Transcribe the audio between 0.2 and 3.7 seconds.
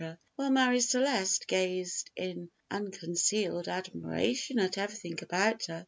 while Marie Celeste gazed in unconcealed